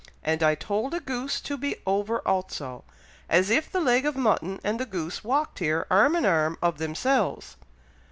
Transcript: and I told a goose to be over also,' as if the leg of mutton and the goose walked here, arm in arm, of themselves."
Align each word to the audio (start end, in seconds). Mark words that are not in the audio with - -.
and 0.23 0.41
I 0.41 0.55
told 0.55 0.95
a 0.95 0.99
goose 0.99 1.39
to 1.41 1.57
be 1.57 1.75
over 1.85 2.27
also,' 2.27 2.83
as 3.29 3.51
if 3.51 3.71
the 3.71 3.79
leg 3.79 4.03
of 4.07 4.15
mutton 4.15 4.59
and 4.63 4.79
the 4.79 4.85
goose 4.87 5.23
walked 5.23 5.59
here, 5.59 5.85
arm 5.91 6.15
in 6.15 6.25
arm, 6.25 6.57
of 6.59 6.79
themselves." 6.79 7.55